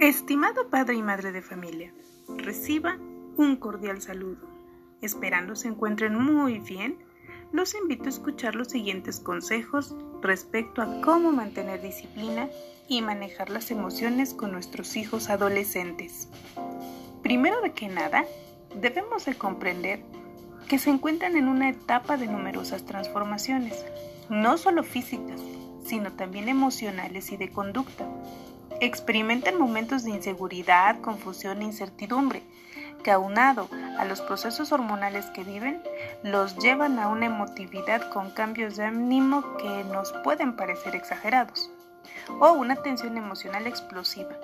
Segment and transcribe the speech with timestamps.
[0.00, 1.92] Estimado padre y madre de familia,
[2.26, 2.96] reciba
[3.36, 4.48] un cordial saludo.
[5.02, 6.96] Esperando se encuentren muy bien,
[7.52, 12.48] los invito a escuchar los siguientes consejos respecto a cómo mantener disciplina
[12.88, 16.30] y manejar las emociones con nuestros hijos adolescentes.
[17.22, 18.24] Primero de que nada,
[18.74, 20.02] debemos de comprender
[20.66, 23.84] que se encuentran en una etapa de numerosas transformaciones,
[24.30, 25.42] no solo físicas,
[25.84, 28.08] sino también emocionales y de conducta
[28.80, 32.42] experimentan momentos de inseguridad, confusión e incertidumbre,
[33.02, 35.82] que aunado a los procesos hormonales que viven,
[36.22, 41.70] los llevan a una emotividad con cambios de ánimo que nos pueden parecer exagerados,
[42.40, 44.36] o una tensión emocional explosiva,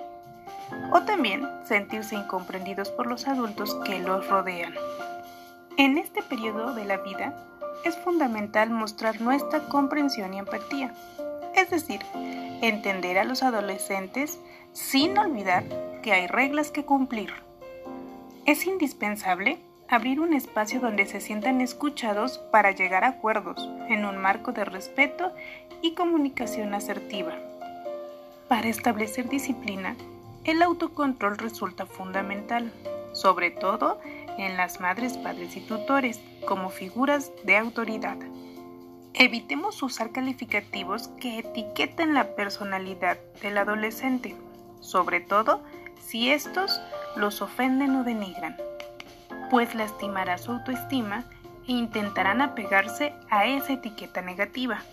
[0.91, 4.73] o también sentirse incomprendidos por los adultos que los rodean.
[5.77, 7.35] En este periodo de la vida
[7.83, 10.93] es fundamental mostrar nuestra comprensión y empatía,
[11.61, 12.01] es decir,
[12.61, 14.39] entender a los adolescentes
[14.73, 15.63] sin olvidar
[16.01, 17.33] que hay reglas que cumplir.
[18.45, 23.57] Es indispensable abrir un espacio donde se sientan escuchados para llegar a acuerdos
[23.89, 25.31] en un marco de respeto
[25.81, 27.33] y comunicación asertiva.
[28.47, 29.95] Para establecer disciplina,
[30.43, 32.71] el autocontrol resulta fundamental,
[33.11, 33.99] sobre todo
[34.37, 38.17] en las madres, padres y tutores como figuras de autoridad.
[39.19, 44.35] Evitemos usar calificativos que etiqueten la personalidad del adolescente,
[44.79, 45.63] sobre todo
[45.99, 46.79] si estos
[47.15, 48.55] los ofenden o denigran,
[49.49, 51.23] pues lastimará su autoestima
[51.67, 54.83] e intentarán apegarse a esa etiqueta negativa.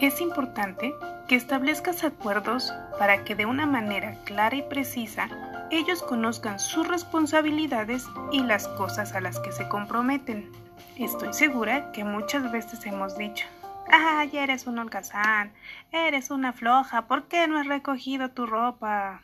[0.00, 0.94] Es importante
[1.26, 5.28] que establezcas acuerdos para que de una manera clara y precisa
[5.72, 10.52] ellos conozcan sus responsabilidades y las cosas a las que se comprometen.
[10.96, 13.46] Estoy segura que muchas veces hemos dicho,
[13.90, 15.52] Ay, eres un holgazán,
[15.92, 19.22] eres una floja, ¿por qué no has recogido tu ropa?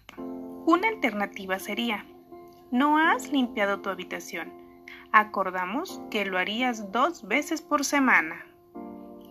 [0.66, 2.04] Una alternativa sería,
[2.70, 4.52] no has limpiado tu habitación.
[5.12, 8.44] Acordamos que lo harías dos veces por semana.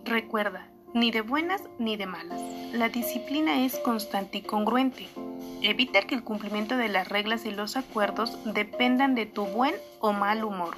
[0.04, 2.40] Recuerda, ni de buenas ni de malas.
[2.72, 5.08] La disciplina es constante y congruente.
[5.62, 10.12] Evita que el cumplimiento de las reglas y los acuerdos dependan de tu buen o
[10.12, 10.76] mal humor.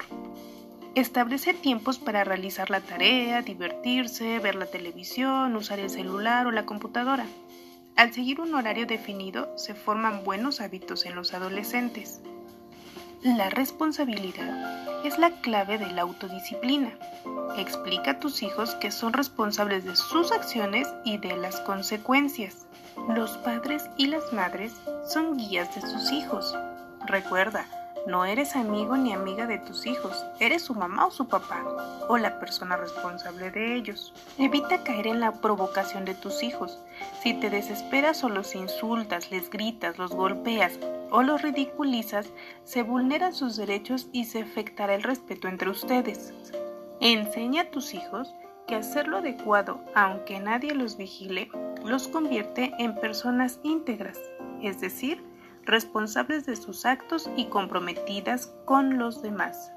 [0.95, 6.67] Establece tiempos para realizar la tarea, divertirse, ver la televisión, usar el celular o la
[6.67, 7.25] computadora.
[7.95, 12.21] Al seguir un horario definido, se forman buenos hábitos en los adolescentes.
[13.23, 16.91] La responsabilidad es la clave de la autodisciplina.
[17.57, 22.67] Explica a tus hijos que son responsables de sus acciones y de las consecuencias.
[23.15, 24.73] Los padres y las madres
[25.07, 26.55] son guías de sus hijos.
[27.07, 27.65] Recuerda,
[28.05, 31.63] no eres amigo ni amiga de tus hijos, eres su mamá o su papá,
[32.09, 34.13] o la persona responsable de ellos.
[34.37, 36.79] Evita caer en la provocación de tus hijos.
[37.21, 40.79] Si te desesperas o los insultas, les gritas, los golpeas
[41.11, 42.27] o los ridiculizas,
[42.65, 46.33] se vulneran sus derechos y se afectará el respeto entre ustedes.
[46.99, 48.33] Enseña a tus hijos
[48.67, 51.49] que hacer lo adecuado, aunque nadie los vigile,
[51.85, 54.19] los convierte en personas íntegras,
[54.61, 55.23] es decir,
[55.65, 59.71] responsables de sus actos y comprometidas con los demás.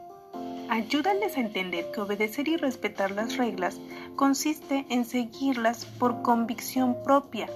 [0.68, 3.80] Ayúdales a entender que obedecer y respetar las reglas
[4.16, 7.48] consiste en seguirlas por convicción propia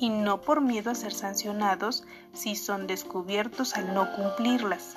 [0.00, 4.96] y no por miedo a ser sancionados si son descubiertos al no cumplirlas.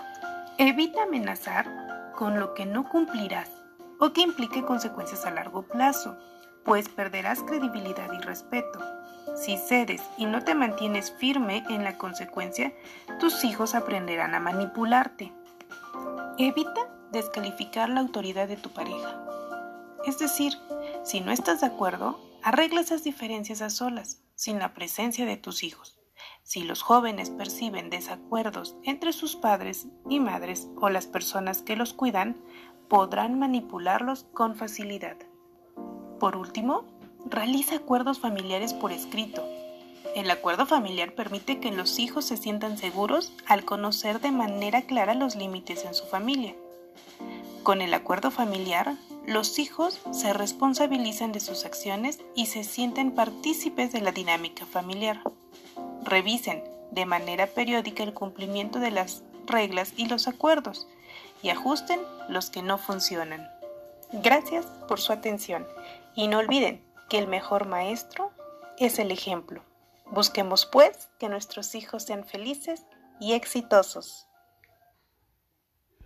[0.57, 3.49] Evita amenazar con lo que no cumplirás
[3.99, 6.17] o que implique consecuencias a largo plazo,
[6.63, 8.79] pues perderás credibilidad y respeto.
[9.35, 12.73] Si cedes y no te mantienes firme en la consecuencia,
[13.19, 15.31] tus hijos aprenderán a manipularte.
[16.37, 19.23] Evita descalificar la autoridad de tu pareja.
[20.05, 20.53] Es decir,
[21.03, 25.63] si no estás de acuerdo, arregla esas diferencias a solas, sin la presencia de tus
[25.63, 25.99] hijos.
[26.43, 31.93] Si los jóvenes perciben desacuerdos entre sus padres y madres o las personas que los
[31.93, 32.41] cuidan,
[32.87, 35.17] podrán manipularlos con facilidad.
[36.19, 39.45] Por último, Realiza acuerdos familiares por escrito.
[40.15, 45.13] El acuerdo familiar permite que los hijos se sientan seguros al conocer de manera clara
[45.13, 46.55] los límites en su familia.
[47.63, 48.95] Con el acuerdo familiar,
[49.27, 55.21] los hijos se responsabilizan de sus acciones y se sienten partícipes de la dinámica familiar.
[56.03, 60.87] Revisen de manera periódica el cumplimiento de las reglas y los acuerdos
[61.43, 61.99] y ajusten
[62.29, 63.47] los que no funcionan.
[64.11, 65.67] Gracias por su atención
[66.15, 68.31] y no olviden que el mejor maestro
[68.77, 69.63] es el ejemplo.
[70.05, 72.85] Busquemos pues que nuestros hijos sean felices
[73.19, 74.28] y exitosos.